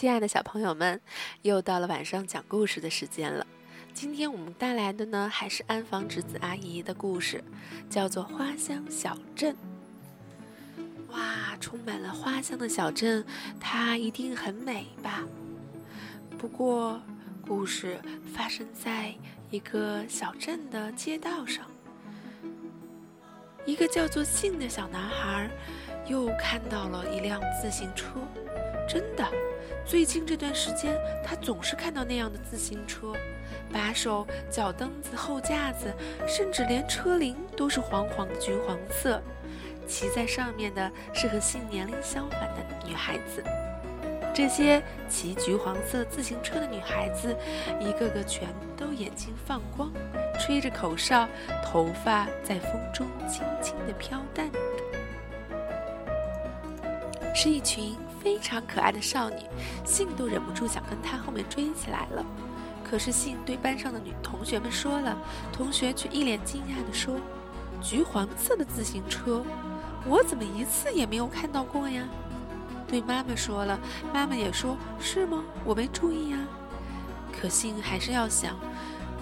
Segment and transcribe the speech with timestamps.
[0.00, 0.98] 亲爱的小朋友们，
[1.42, 3.46] 又到了晚上讲故事的时间了。
[3.92, 7.44] 今天我们带来的呢，还是安房直子阿姨的故事，
[7.90, 9.54] 叫做《花香小镇》。
[11.12, 13.22] 哇，充满了花香的小镇，
[13.60, 15.22] 它一定很美吧？
[16.38, 16.98] 不过，
[17.46, 18.00] 故事
[18.32, 19.14] 发生在
[19.50, 21.66] 一个小镇的街道上。
[23.66, 25.50] 一个叫做信的小男孩，
[26.06, 28.14] 又看到了一辆自行车。
[28.88, 29.24] 真的，
[29.86, 33.12] 最近这段时间，他总是看到那样的自行车，
[33.72, 35.92] 把手、脚蹬子、后架子，
[36.28, 39.20] 甚至连车铃都是黄黄的橘黄色。
[39.88, 43.42] 骑在上面的是和性年龄相反的女孩子。
[44.32, 47.36] 这些骑橘黄色自行车的女孩子，
[47.80, 49.92] 一个个全都眼睛放光，
[50.38, 51.28] 吹着口哨，
[51.64, 54.48] 头发在风中轻轻地飘荡，
[57.34, 59.36] 是一群非常可爱的少女。
[59.84, 62.24] 信都忍不住想跟她后面追起来了，
[62.88, 65.16] 可是信对班上的女同学们说了，
[65.52, 67.16] 同学却一脸惊讶地说
[67.80, 69.42] ：“橘黄色的自行车。”
[70.06, 72.02] 我怎么一次也没有看到过呀？
[72.88, 73.78] 对妈妈说了，
[74.12, 75.44] 妈妈也说是吗？
[75.64, 76.38] 我没注意呀。
[77.30, 78.58] 可信还是要想，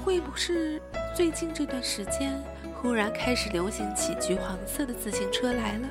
[0.05, 0.81] 会不是
[1.15, 2.43] 最近这段时间
[2.75, 5.89] 忽然开始流行起橘黄色的自行车来了？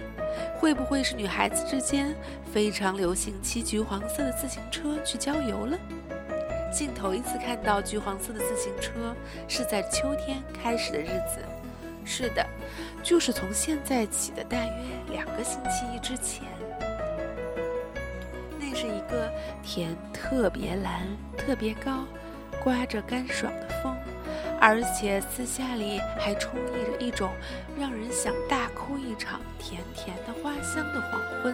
[0.56, 2.16] 会不会是女孩子之间
[2.54, 5.78] 非常流行骑橘黄色的自行车去郊游了？
[6.74, 9.16] 镜头一次看到橘黄色的自行车
[9.48, 11.40] 是在秋天开始的日子。
[12.04, 12.46] 是的，
[13.04, 16.44] 就是从现在起的大约两个星期之前。
[18.60, 19.30] 那是一个
[19.62, 21.06] 天特别蓝、
[21.38, 22.06] 特别高，
[22.64, 23.96] 刮着干爽的风，
[24.60, 27.32] 而且私下里还充溢着一种
[27.80, 31.54] 让人想大哭一场、甜甜的花香的黄昏。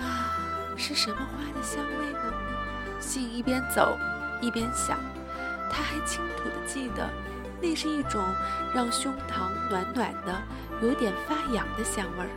[0.00, 0.36] 啊，
[0.76, 2.34] 是什么花的香味呢？
[3.00, 3.98] 信一边走
[4.40, 4.98] 一边想，
[5.70, 7.08] 他还清楚的记得。
[7.60, 8.20] 那是一种
[8.74, 10.42] 让胸膛暖暖的、
[10.82, 12.30] 有点发痒的香味儿，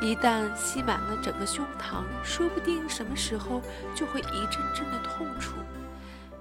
[0.00, 3.60] 一旦吸满了整个胸膛，说不定什么时候
[3.94, 5.52] 就会一阵阵的痛楚。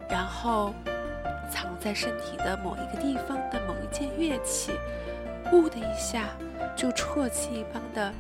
[0.09, 0.73] 然后，
[1.49, 4.71] 藏在身体的某一个地方的某一件乐器，
[5.51, 6.29] 呜的一下
[6.75, 8.11] 就啜泣一般的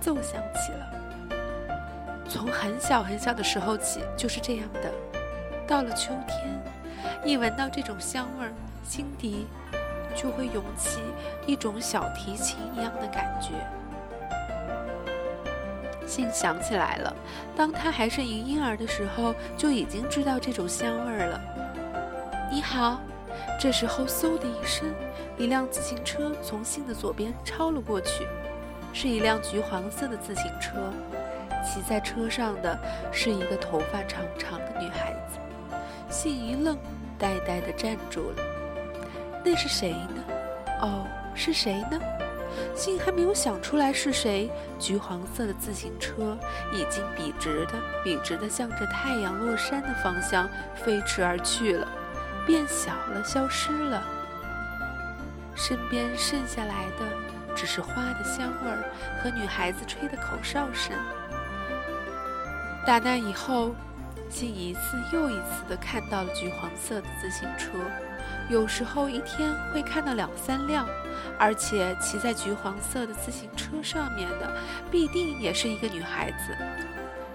[0.00, 1.38] 奏响起了。
[2.28, 4.90] 从很小很小的时候起就是这样的。
[5.66, 6.62] 到了秋天，
[7.24, 8.52] 一闻到这种香味儿。
[8.82, 9.46] 心底
[10.16, 10.98] 就会涌起
[11.46, 13.50] 一种小提琴一样的感觉。
[16.08, 17.14] 信想起来了，
[17.54, 21.40] 当他还是一婴儿的时候，就已经知道这种香味儿了。
[22.52, 23.00] 你好，
[23.60, 24.92] 这时候嗖的一声，
[25.38, 28.26] 一辆自行车从信的左边超了过去，
[28.92, 30.92] 是一辆橘黄色的自行车，
[31.64, 32.76] 骑在车上的
[33.12, 35.38] 是一个头发长长的女孩子。
[36.10, 36.76] 信一愣，
[37.16, 38.42] 呆呆地站住了。
[39.44, 40.24] 那是谁呢？
[40.82, 41.06] 哦，
[41.36, 42.00] 是谁呢？
[42.74, 44.50] 信还没有想出来是谁。
[44.76, 46.36] 橘黄色的自行车
[46.72, 51.86] 已经笔直的、笔直的向着太阳落山的方向飞驰而去了，
[52.50, 54.02] 变小了，消失了。
[55.54, 58.90] 身边剩下来的只是花的香味儿
[59.22, 60.92] 和女孩子吹的口哨声。
[62.84, 63.72] 打那以后，
[64.28, 67.70] 竟一次又一次的看到了橘黄色的自行车。
[68.48, 70.88] 有时候一天会看到两三辆，
[71.38, 74.52] 而且骑在橘黄色的自行车上面的
[74.90, 76.56] 必定也是一个女孩子。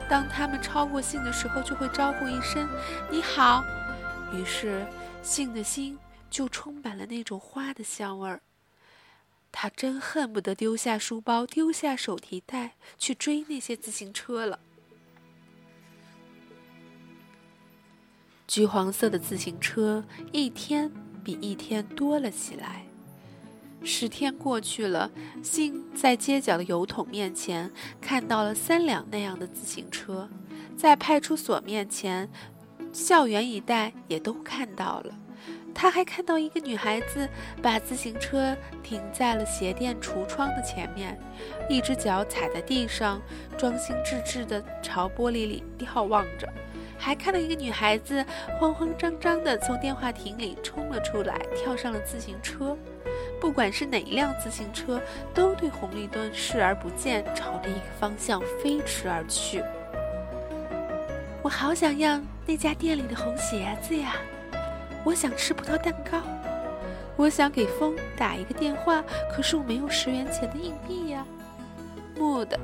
[0.09, 2.68] 当他们超过信的时候，就会招呼一声
[3.09, 3.64] “你好”，
[4.34, 4.86] 于是
[5.22, 5.97] 信的心
[6.30, 8.41] 就充满了那种花的香味儿。
[9.52, 14.59] 他真恨不得丢下书包、丢下手提袋去追那些自行车了。
[18.47, 20.91] 橘黄色的自行车一天。
[21.25, 22.85] 比一天多了起来。
[23.84, 25.09] 十天过去了，
[25.41, 30.30] 信在街角的油桶面前看到了三辆那样的自行车，
[30.78, 32.29] 在派出所面前、
[32.96, 35.14] 校园一带也都看到了。
[35.74, 37.28] 他还看到一个女孩子
[37.62, 41.20] 把自行车停在了鞋店橱窗的前面，
[41.70, 43.22] 一只脚踩在地上，
[43.58, 46.47] 专心致志地朝玻璃里眺望着。
[46.97, 48.26] 还看到一个女孩子
[48.58, 52.78] 慌慌张张地从电话亭里冲了出来，跳上了自行车。
[53.42, 55.02] 不管是哪一辆自行车，
[55.34, 59.62] 都对红绿灯视而不见，朝着一个方向飞驰而去。
[61.46, 64.16] 我好想要那家店里的红鞋子呀！
[65.03, 66.20] 我想吃葡萄蛋糕。
[67.16, 71.24] 我想给风打一个电话，可是我没有十元钱的硬币呀。
[72.18, 72.59] 木的。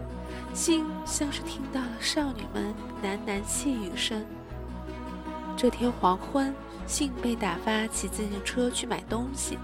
[0.51, 2.73] 信像是听到了少女们
[3.03, 4.25] 喃喃细语声。
[5.55, 6.51] 这天黄昏，
[6.87, 9.59] 信被打发骑自行车去买东西。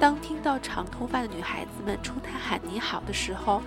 [0.00, 3.60] 当听到长头发的女孩子们冲他喊你好的时候，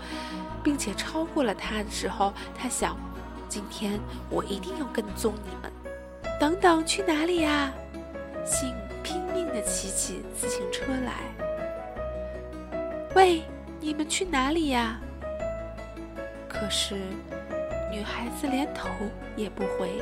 [0.64, 2.98] 并且超过了他的时候，他想：
[3.50, 4.00] 今天
[4.30, 5.72] 我一定要跟踪你们。
[6.40, 7.74] 等等，去哪里呀？
[8.46, 8.74] 信
[9.04, 11.14] 拼命地骑起自行车来。
[13.16, 13.42] 喂，
[13.82, 15.00] 你们去哪里呀？
[16.48, 16.96] 可是，
[17.92, 18.88] 女孩子连头
[19.36, 20.02] 也不回。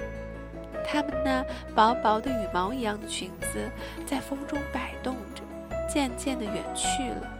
[0.86, 3.70] 她们那薄薄的羽毛一样的裙子
[4.06, 5.42] 在风中摆动着。
[5.90, 7.37] 渐渐的远去了。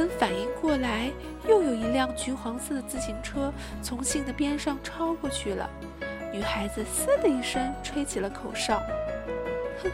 [0.00, 1.12] 等反应过来，
[1.46, 3.52] 又有一辆橘黄色的自行车
[3.82, 5.68] 从信的边上超过去了。
[6.32, 8.80] 女孩子“嘶”的一声吹起了口哨。
[9.82, 9.90] 哼，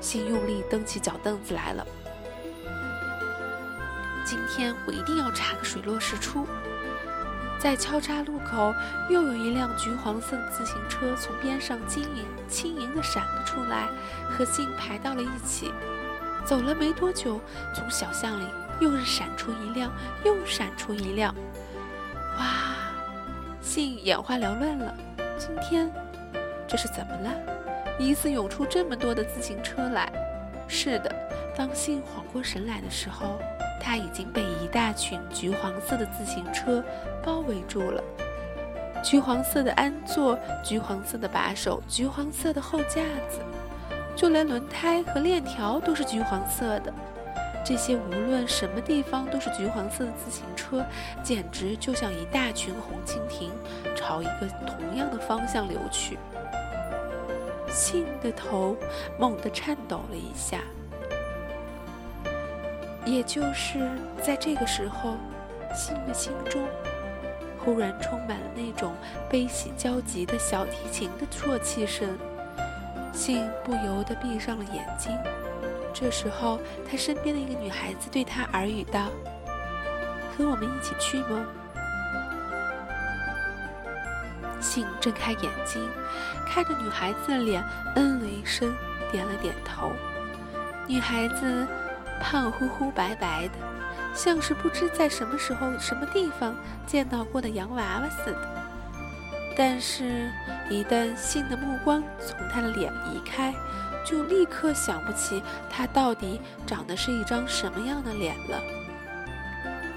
[0.00, 1.86] 信用力蹬起脚凳子来了。
[4.24, 6.46] 今天我一定要查个水落石出。
[7.58, 8.72] 在交叉路口，
[9.10, 13.86] 又有一辆橘黄色的自行车从边上轻盈轻盈的闪了出来，
[14.30, 15.70] 和信排到了一起。
[16.46, 17.38] 走了没多久，
[17.74, 18.46] 从小巷里
[18.80, 19.92] 又是闪出一辆，
[20.24, 21.34] 又闪出一辆。
[22.38, 22.74] 哇！
[23.60, 24.94] 信眼花缭乱了。
[25.38, 25.90] 今天
[26.68, 27.30] 这是怎么了？
[27.98, 30.10] 一次涌出这么多的自行车来。
[30.68, 31.14] 是的，
[31.56, 33.38] 当信缓过神来的时候，
[33.80, 36.82] 他已经被一大群橘黄色的自行车
[37.24, 38.02] 包围住了。
[39.02, 43.40] 橘黄色的鞍座，橘黄色的把手，橘黄色的后架子。
[44.16, 46.92] 就连轮胎和链条都是橘黄色的，
[47.66, 50.86] 这些无论什么地方都是橘黄色的自行车，
[51.24, 53.50] 简直就像一大群红蜻蜓
[53.96, 56.16] 朝一个同样的方向流去。
[57.68, 58.76] 信的头
[59.18, 60.60] 猛地颤抖了一下。
[63.04, 63.90] 也就是
[64.22, 65.16] 在这个时候，
[65.74, 66.62] 信的心中
[67.58, 68.94] 忽然充满了那种
[69.28, 72.16] 悲喜交集的小提琴的啜泣声。
[73.12, 75.10] 信不由得闭上了眼睛。
[75.98, 79.06] 这时候，他身边的一个女孩子对他耳语道
[80.36, 81.46] ：“和我们一起去吗？”
[84.60, 85.88] 信睁开眼睛，
[86.46, 87.64] 看着女孩子的脸，
[87.94, 88.76] 嗯了一声，
[89.10, 89.90] 点了点头。
[90.86, 91.66] 女孩子
[92.20, 93.54] 胖乎乎、白白的，
[94.12, 96.54] 像是不知在什么时候、什么地方
[96.86, 98.48] 见到过的洋娃娃似的。
[99.56, 100.30] 但是，
[100.68, 103.54] 一旦信的目光从他的脸移开，
[104.06, 108.62] 就立刻想不起他到底长得是一张什么样的脸了。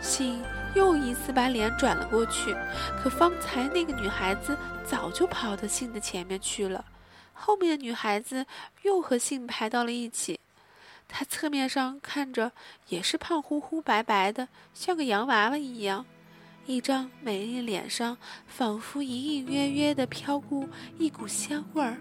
[0.01, 0.41] 信
[0.73, 2.55] 又一次把脸转了过去，
[3.01, 6.83] 可方才那个女孩子早就跑到信的前面去了，
[7.33, 8.45] 后面的女孩子
[8.83, 10.39] 又和信排到了一起。
[11.07, 12.51] 她侧面上看着
[12.87, 16.05] 也是胖乎乎、白白的，像个洋娃娃一样。
[16.65, 18.17] 一张美丽脸上，
[18.47, 20.69] 仿佛隐隐约约的飘过
[20.99, 21.97] 一股香味儿。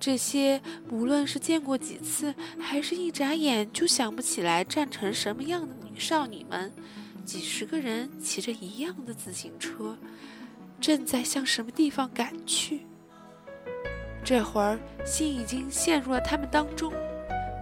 [0.00, 0.60] 这些
[0.90, 6.72] 无论是见过几次，还是一眨眼就想不起来站成什么样的女少女们，
[7.24, 9.98] 几十个人骑着一样的自行车，
[10.80, 12.86] 正在向什么地方赶去。
[14.24, 16.92] 这会儿，心已经陷入了他们当中，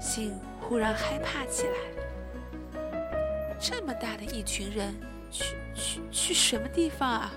[0.01, 1.73] 心忽然害怕起来。
[3.61, 4.95] 这么大的一群人。
[5.31, 5.45] 去
[5.75, 7.31] 去去什么地方啊？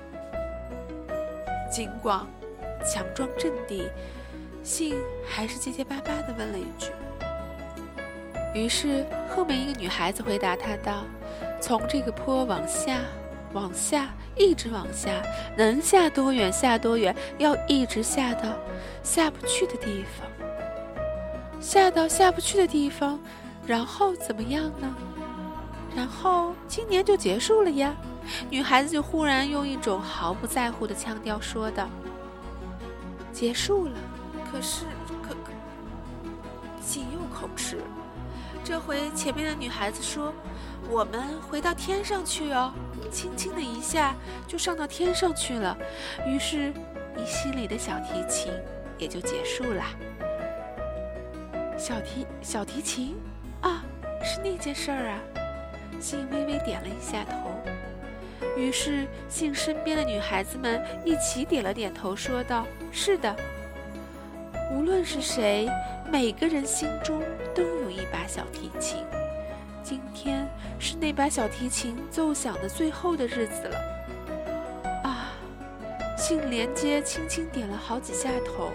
[1.69, 2.25] 尽管
[2.85, 3.85] 强装镇定，
[4.63, 4.95] 信
[5.27, 6.91] 还是结结巴巴地问了一句。
[8.53, 11.03] 于是后面一个女孩子回答他道
[11.61, 12.99] ：“从这个坡往下，
[13.53, 15.09] 往下，一直往下，
[15.55, 18.49] 能下多远下多远，要一直下到
[19.03, 20.29] 下不去的地方。
[21.61, 23.19] 下到下不去的地方，
[23.65, 24.95] 然后怎么样呢？”
[25.95, 27.95] 然后今年就结束了呀，
[28.49, 31.89] 女孩子就忽然用一种毫不在乎的腔调说道
[33.31, 33.93] ：“结束了。”
[34.51, 34.83] 可是，
[35.23, 35.51] 可可，
[36.81, 37.77] 信又口吃。
[38.65, 40.33] 这回前面的女孩子说
[40.91, 42.73] ：“我们回到天上去哦。”
[43.09, 44.13] 轻轻的一下
[44.45, 45.77] 就上到天上去了。
[46.27, 46.73] 于是，
[47.15, 48.51] 你心里的小提琴
[48.97, 49.83] 也就结束了。
[51.77, 53.15] 小提小提琴
[53.61, 53.83] 啊，
[54.21, 55.19] 是那件事儿啊。
[55.99, 57.57] 信微微点了一下头，
[58.57, 63.33] 于是信身边的女孩子们一起点了点头，说道：“是的。
[64.71, 65.69] 无论是谁，
[66.09, 67.21] 每个人心中
[67.53, 69.03] 都有一把小提琴。
[69.83, 70.47] 今天
[70.79, 73.77] 是那把小提琴奏响的最后的日子了。”
[75.03, 75.33] 啊！
[76.17, 78.71] 信连接轻轻点了好几下头，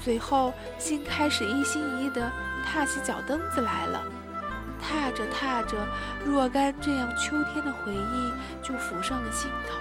[0.00, 2.30] 随后信开始一心一意地
[2.64, 4.04] 踏起脚蹬子来了。
[4.80, 5.76] 踏着踏着，
[6.24, 8.32] 若干这样秋天的回忆
[8.62, 9.78] 就浮上了心头。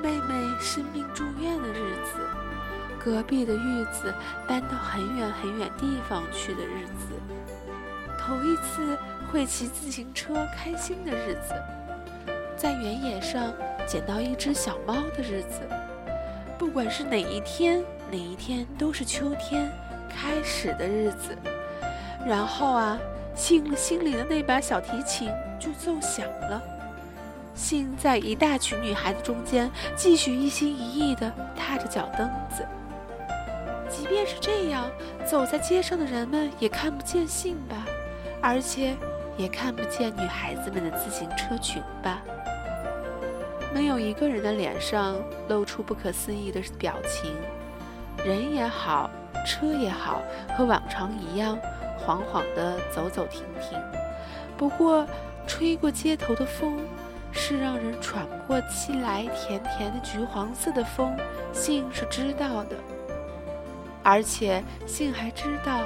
[0.00, 2.20] 妹妹生病住院的日子，
[3.02, 4.12] 隔壁的玉子
[4.46, 7.14] 搬到很远很远地方去的日子，
[8.18, 8.98] 头一次
[9.32, 11.54] 会骑自行车开心的日子，
[12.56, 13.50] 在原野上
[13.86, 15.62] 捡到一只小猫的日子，
[16.58, 19.72] 不管是哪一天，哪一天都是秋天
[20.08, 21.36] 开始的日子。
[22.26, 22.98] 然后啊，
[23.34, 26.62] 信心里的那把小提琴就奏响了。
[27.54, 32.62] 信在一大群女孩子中间，继续一心一意地踏着脚蹬子。
[33.90, 34.90] 即便是这样，
[35.26, 37.84] 走在街上的人们也看不见信吧，
[38.40, 38.96] 而且
[39.36, 42.22] 也看不见女孩子们的自行车裙吧。
[43.74, 45.16] 没有一个人的脸上
[45.48, 47.34] 露出不可思议的表情，
[48.24, 49.10] 人也好，
[49.46, 50.22] 车也好，
[50.56, 51.58] 和往常一样，
[51.98, 53.78] 缓缓地走走停停。
[54.56, 55.06] 不过，
[55.46, 56.78] 吹过街头的风。
[57.32, 61.16] 是让人喘不过气来，甜甜的橘黄色的风，
[61.52, 62.74] 信是知道的。
[64.02, 65.82] 而且信还知道，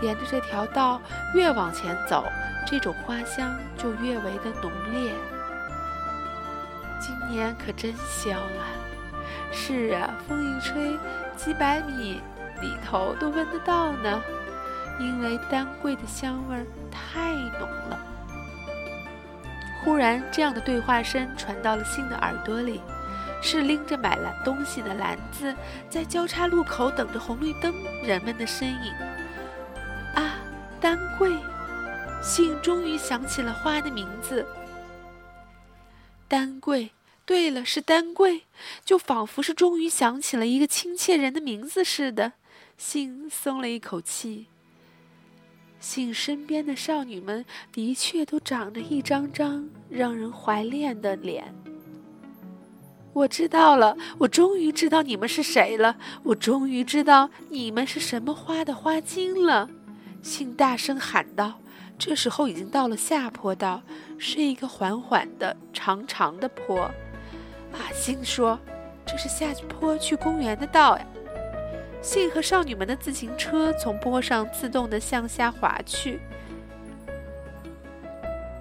[0.00, 1.00] 沿着这条道
[1.34, 2.24] 越往前走，
[2.66, 5.12] 这种花香就越为的浓烈。
[7.00, 8.62] 今年可真香啊！
[9.52, 10.96] 是啊，风一吹，
[11.36, 12.20] 几百米
[12.60, 14.22] 里头都闻得到呢，
[15.00, 16.56] 因为丹桂的香味
[16.90, 17.98] 太浓了。
[19.84, 22.80] 忽然，这样的对话声传到了信的耳朵里，
[23.42, 25.54] 是拎着买了东西的篮子
[25.90, 28.92] 在交叉路口等着红绿灯人们的身影。
[30.14, 30.38] 啊，
[30.80, 31.36] 丹桂！
[32.22, 34.46] 信终于想起了花的名字。
[36.28, 36.92] 丹桂，
[37.26, 38.44] 对了，是丹桂，
[38.84, 42.34] 就仿佛是终于想起了一个亲切人的名字似的。
[42.78, 44.46] 信松了一口气。
[45.80, 51.52] 信身边的少女们的确都长着一张张让人怀恋的脸。
[53.12, 59.68] 我知道了，我终于知道你们是谁了，我终于知道你们是什么花的花茎了。
[60.22, 61.54] 信大声喊道。
[61.98, 63.80] 这时候已经到了下坡道，
[64.18, 66.80] 是一个缓缓的、长长的坡。
[66.80, 68.58] 啊，信说
[69.06, 71.06] ：“这是下坡去公园的道呀。”
[72.02, 76.18] 信和少女们的自行车从坡上自动地向下滑去。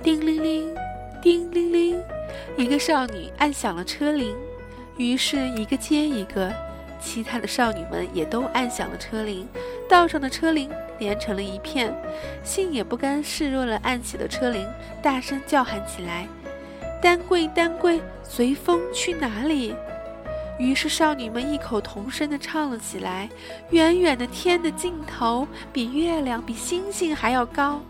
[0.04, 0.76] 叮铃铃，
[1.20, 2.04] 叮铃铃，
[2.58, 4.36] 一个少女按响了车铃，
[4.98, 6.52] 于是一个接一个，
[7.00, 9.48] 其他的少女们也都按响了车铃，
[9.90, 10.70] 道上的车铃
[11.00, 11.94] 连成了一片。
[12.44, 14.68] 信也不甘示弱地按起了车铃，
[15.02, 16.28] 大声叫喊起来
[17.02, 19.74] ：“丹桂，丹桂，随风去哪里？”
[20.60, 23.28] 于是少女们异口同声地唱了起来
[23.72, 27.82] ：“远远的天的尽头，比月亮、比星星还要高。”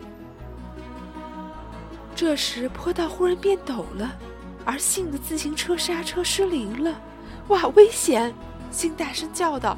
[2.14, 4.16] 这时坡道忽然变陡了，
[4.64, 6.94] 而信的自行车刹车失灵了。
[7.48, 8.32] 哇，危险！
[8.70, 9.76] 信大声叫道。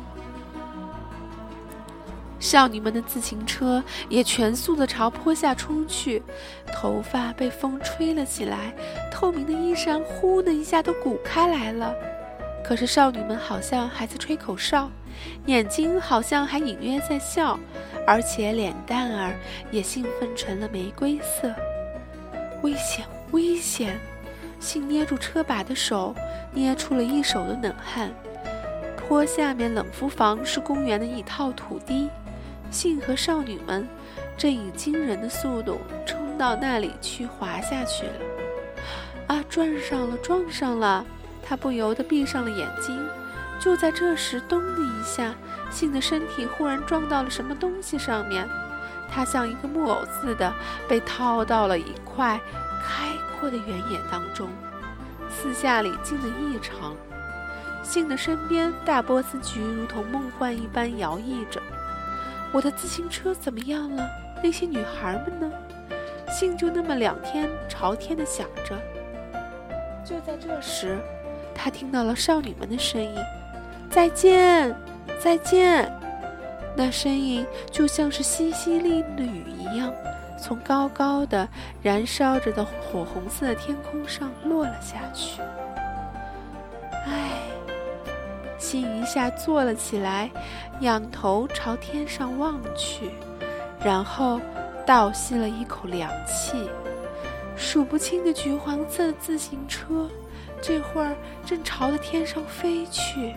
[2.38, 6.22] 少女们的自行车也全速地朝坡下冲去，
[6.74, 8.74] 头发被风吹了起来，
[9.10, 11.94] 透明的衣衫呼的一下都鼓开来了。
[12.62, 14.90] 可是少女们好像还在吹口哨，
[15.46, 17.58] 眼睛好像还隐约在笑，
[18.06, 19.34] 而且脸蛋儿
[19.70, 21.50] 也兴奋成了玫瑰色。
[22.62, 23.98] 危险，危险！
[24.64, 26.14] 信捏住车把的手
[26.54, 28.10] 捏出了一手的冷汗。
[28.96, 32.08] 坡下面冷敷房是公园的一套土地，
[32.70, 33.86] 信和少女们
[34.38, 38.12] 正以惊人的速度冲到那里去滑下去了。
[39.26, 41.04] 啊，撞上了，撞上了！
[41.42, 42.98] 他不由得闭上了眼睛。
[43.60, 45.34] 就在这时，咚的一下，
[45.70, 48.48] 信的身体忽然撞到了什么东西上面。
[49.10, 50.52] 他像一个木偶似的
[50.88, 52.40] 被套到了一块
[53.44, 54.48] 阔的原野当中，
[55.28, 56.96] 四下里静得异常。
[57.82, 61.60] 信的身边，大波斯菊如同梦幻一般摇曳着。
[62.54, 64.08] 我的自行车怎么样了？
[64.42, 65.52] 那些女孩们呢？
[66.30, 68.74] 信就那么两天朝天的想着。
[70.02, 70.98] 就在这时。
[71.54, 73.14] 他听到了少女们的声音
[73.90, 74.74] ：“再见，
[75.20, 75.92] 再见！”
[76.74, 79.92] 那声音就像是淅淅沥沥的雨一样，
[80.38, 81.48] 从高高的、
[81.82, 85.40] 燃烧着的火红色的天空上落了下去。
[87.06, 87.32] 唉，
[88.58, 90.30] 心一下坐了起来，
[90.80, 93.10] 仰头朝天上望去，
[93.84, 94.40] 然后
[94.86, 96.68] 倒吸了一口凉气。
[97.56, 100.08] 数不清的橘黄色自行车。
[100.66, 101.14] 这会儿
[101.44, 103.34] 正朝着天上飞去，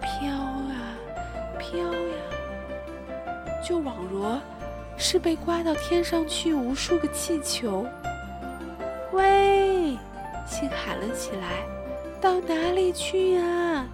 [0.00, 0.94] 飘啊
[1.58, 2.14] 飘呀，
[3.60, 4.40] 就宛若
[4.96, 7.86] 是被刮到天上去无数个气球。
[9.12, 9.96] 喂！
[10.46, 11.64] 信喊了起来
[12.20, 13.86] ：“到哪里去呀？”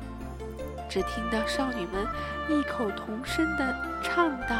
[0.91, 2.05] 只听到少女们
[2.49, 4.57] 异口同声地唱道：“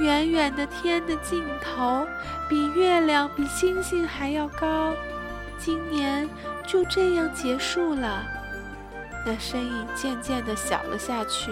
[0.00, 2.06] 远远的天的尽头，
[2.48, 4.94] 比月亮、比星星还要高。
[5.58, 6.26] 今年
[6.66, 8.24] 就这样结束了。”
[9.26, 11.50] 那身影渐渐地小了下去，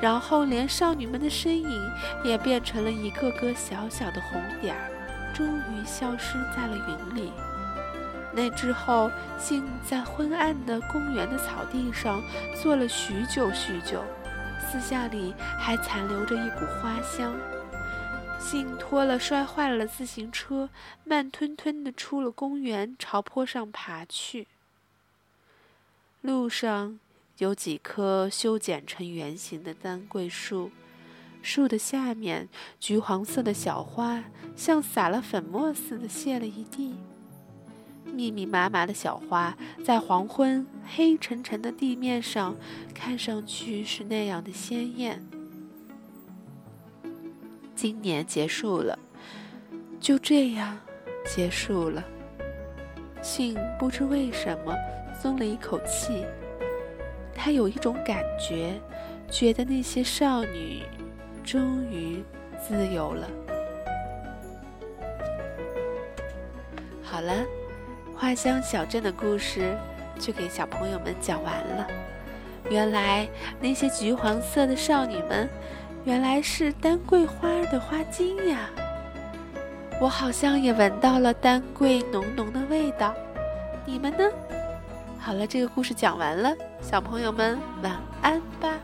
[0.00, 1.90] 然后连少女们的身影
[2.24, 4.90] 也变成了一个个小小的红点儿，
[5.32, 7.32] 终于消失在了云里。
[8.34, 12.22] 那之后，信在昏暗的公园的草地上
[12.60, 14.02] 坐了许久许久，
[14.58, 17.34] 四下里还残留着一股花香。
[18.38, 20.70] 信拖了摔坏了自行车，
[21.04, 24.48] 慢吞吞地出了公园，朝坡上爬去。
[26.22, 27.00] 路上
[27.38, 30.70] 有几棵修剪成圆形的丹桂树，
[31.42, 32.48] 树的下面，
[32.78, 34.22] 橘黄色的小花
[34.54, 36.94] 像撒了粉末似的谢了一地。
[38.04, 40.64] 密密麻麻的小花在黄昏
[40.94, 42.54] 黑沉沉的地面上，
[42.94, 45.26] 看上去是那样的鲜艳。
[47.74, 48.96] 今年结束了，
[49.98, 50.78] 就这样
[51.26, 52.04] 结束了。
[53.20, 54.72] 信不知为什么
[55.22, 56.26] 松了一口气，
[57.32, 58.72] 他有一种感觉，
[59.30, 60.82] 觉得那些少女
[61.44, 62.24] 终于
[62.60, 63.28] 自由了。
[67.04, 67.32] 好了。
[68.14, 69.76] 花香小镇的故事
[70.16, 71.88] 就给小朋友们讲完了。
[72.70, 73.28] 原来
[73.60, 75.48] 那些橘黄色的少女们，
[76.04, 78.70] 原来是丹桂花的花茎呀！
[80.00, 83.12] 我好像也闻到了丹桂浓浓的味道。
[83.84, 84.24] 你们呢？
[85.24, 88.74] 好了，这个故事讲完了，小朋友们晚安吧。